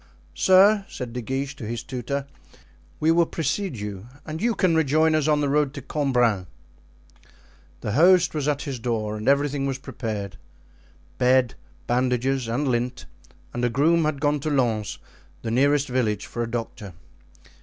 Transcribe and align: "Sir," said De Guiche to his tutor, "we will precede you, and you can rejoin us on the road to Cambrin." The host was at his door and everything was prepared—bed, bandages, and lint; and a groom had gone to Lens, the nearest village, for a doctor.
"Sir," 0.33 0.83
said 0.89 1.13
De 1.13 1.21
Guiche 1.21 1.55
to 1.57 1.63
his 1.63 1.83
tutor, 1.83 2.25
"we 2.99 3.11
will 3.11 3.27
precede 3.27 3.75
you, 3.77 4.07
and 4.25 4.41
you 4.41 4.55
can 4.55 4.73
rejoin 4.73 5.13
us 5.13 5.27
on 5.27 5.41
the 5.41 5.47
road 5.47 5.75
to 5.75 5.81
Cambrin." 5.83 6.47
The 7.81 7.91
host 7.91 8.33
was 8.33 8.47
at 8.47 8.63
his 8.63 8.79
door 8.79 9.15
and 9.15 9.27
everything 9.29 9.67
was 9.67 9.77
prepared—bed, 9.77 11.53
bandages, 11.85 12.47
and 12.47 12.67
lint; 12.67 13.05
and 13.53 13.63
a 13.63 13.69
groom 13.69 14.03
had 14.05 14.19
gone 14.19 14.39
to 14.39 14.49
Lens, 14.49 14.97
the 15.43 15.51
nearest 15.51 15.87
village, 15.87 16.25
for 16.25 16.41
a 16.41 16.49
doctor. 16.49 16.93